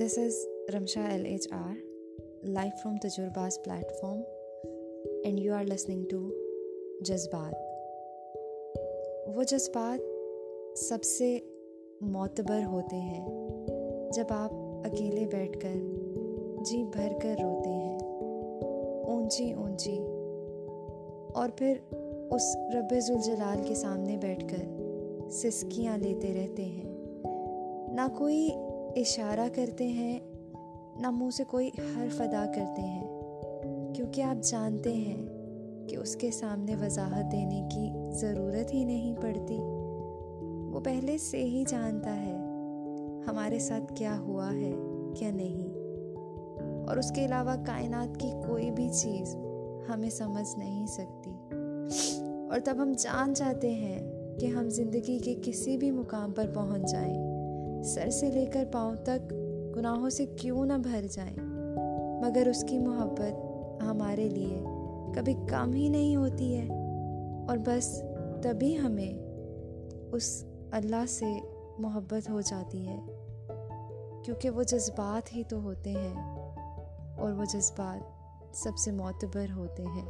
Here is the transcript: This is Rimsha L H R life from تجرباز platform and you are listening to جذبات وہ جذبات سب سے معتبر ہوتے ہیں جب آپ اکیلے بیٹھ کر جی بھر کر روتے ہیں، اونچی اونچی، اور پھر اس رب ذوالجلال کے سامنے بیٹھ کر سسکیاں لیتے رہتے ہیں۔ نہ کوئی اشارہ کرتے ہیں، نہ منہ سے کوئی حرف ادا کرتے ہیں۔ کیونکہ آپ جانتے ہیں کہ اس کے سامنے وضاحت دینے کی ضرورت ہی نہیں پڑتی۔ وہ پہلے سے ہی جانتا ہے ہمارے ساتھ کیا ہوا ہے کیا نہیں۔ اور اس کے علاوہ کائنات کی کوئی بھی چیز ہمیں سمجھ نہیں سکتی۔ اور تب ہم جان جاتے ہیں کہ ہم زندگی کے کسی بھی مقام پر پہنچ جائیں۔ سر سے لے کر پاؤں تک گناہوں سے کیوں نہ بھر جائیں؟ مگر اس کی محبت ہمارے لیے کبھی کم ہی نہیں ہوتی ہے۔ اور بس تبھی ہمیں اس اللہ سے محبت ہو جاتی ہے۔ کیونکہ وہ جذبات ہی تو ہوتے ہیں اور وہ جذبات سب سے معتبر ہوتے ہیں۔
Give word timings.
This 0.00 0.18
is 0.18 0.34
Rimsha 0.74 1.08
L 1.08 1.26
H 1.26 1.48
R 1.52 1.74
life 2.42 2.82
from 2.82 2.96
تجرباز 2.96 3.62
platform 4.00 4.20
and 5.24 5.40
you 5.40 5.54
are 5.54 5.64
listening 5.64 6.04
to 6.04 6.28
جذبات 7.00 7.54
وہ 9.36 9.42
جذبات 9.42 10.00
سب 10.78 11.02
سے 11.02 11.38
معتبر 12.00 12.60
ہوتے 12.64 12.96
ہیں 12.96 13.48
جب 14.12 14.24
آپ 14.28 14.52
اکیلے 14.84 15.26
بیٹھ 15.26 15.60
کر 15.60 15.74
جی 16.64 16.84
بھر 16.84 17.12
کر 17.22 17.34
روتے 17.42 17.70
ہیں، 17.70 17.98
اونچی 19.06 19.52
اونچی، 19.52 19.98
اور 21.34 21.48
پھر 21.56 21.78
اس 22.30 22.56
رب 22.56 22.94
ذوالجلال 22.98 23.62
کے 23.68 23.74
سامنے 23.74 24.16
بیٹھ 24.16 24.44
کر 24.48 24.64
سسکیاں 25.30 25.98
لیتے 25.98 26.34
رہتے 26.34 26.64
ہیں۔ 26.64 26.94
نہ 27.92 28.06
کوئی 28.18 28.50
اشارہ 28.96 29.48
کرتے 29.54 29.88
ہیں، 29.88 30.20
نہ 31.00 31.10
منہ 31.10 31.30
سے 31.30 31.44
کوئی 31.44 31.70
حرف 31.96 32.20
ادا 32.20 32.46
کرتے 32.54 32.82
ہیں۔ 32.82 33.22
کیونکہ 33.94 34.22
آپ 34.22 34.44
جانتے 34.44 34.92
ہیں 34.92 35.26
کہ 35.88 35.96
اس 35.96 36.16
کے 36.16 36.30
سامنے 36.30 36.74
وضاحت 36.76 37.32
دینے 37.32 37.68
کی 37.74 37.90
ضرورت 38.10 38.74
ہی 38.74 38.84
نہیں 38.84 39.14
پڑتی۔ 39.22 39.58
وہ 40.72 40.80
پہلے 40.80 41.18
سے 41.18 41.44
ہی 41.44 41.64
جانتا 41.68 42.22
ہے 42.22 42.36
ہمارے 43.28 43.58
ساتھ 43.58 43.92
کیا 43.94 44.18
ہوا 44.18 44.52
ہے 44.52 44.72
کیا 45.16 45.30
نہیں۔ 45.30 45.74
اور 46.88 46.96
اس 46.96 47.10
کے 47.10 47.24
علاوہ 47.24 47.54
کائنات 47.66 48.20
کی 48.20 48.30
کوئی 48.46 48.70
بھی 48.70 48.88
چیز 48.88 49.36
ہمیں 49.88 50.10
سمجھ 50.10 50.58
نہیں 50.58 50.86
سکتی۔ 50.86 51.30
اور 52.50 52.58
تب 52.64 52.76
ہم 52.78 52.92
جان 52.98 53.32
جاتے 53.32 53.70
ہیں 53.70 54.02
کہ 54.38 54.46
ہم 54.46 54.68
زندگی 54.68 55.18
کے 55.18 55.34
کسی 55.44 55.76
بھی 55.76 55.90
مقام 55.90 56.32
پر 56.32 56.50
پہنچ 56.54 56.90
جائیں۔ 56.90 57.35
سر 57.86 58.10
سے 58.10 58.30
لے 58.30 58.46
کر 58.46 58.64
پاؤں 58.72 58.94
تک 58.94 59.32
گناہوں 59.76 60.10
سے 60.10 60.26
کیوں 60.26 60.66
نہ 60.66 60.72
بھر 60.72 61.06
جائیں؟ 61.10 61.36
مگر 62.24 62.46
اس 62.46 62.64
کی 62.68 62.78
محبت 62.78 63.56
ہمارے 63.82 64.28
لیے 64.28 64.64
کبھی 65.14 65.34
کم 65.48 65.72
ہی 65.72 65.88
نہیں 65.88 66.16
ہوتی 66.16 66.56
ہے۔ 66.56 66.68
اور 67.48 67.56
بس 67.56 68.02
تبھی 68.42 68.78
ہمیں 68.78 69.12
اس 70.12 70.44
اللہ 70.72 71.06
سے 71.08 71.26
محبت 71.78 72.30
ہو 72.30 72.40
جاتی 72.40 72.88
ہے۔ 72.88 73.00
کیونکہ 74.24 74.50
وہ 74.50 74.62
جذبات 74.62 75.36
ہی 75.36 75.42
تو 75.44 75.62
ہوتے 75.62 75.90
ہیں 75.90 76.46
اور 77.18 77.32
وہ 77.32 77.44
جذبات 77.44 78.02
سب 78.56 78.76
سے 78.78 78.90
معتبر 78.90 79.46
ہوتے 79.56 79.82
ہیں۔ 79.82 80.06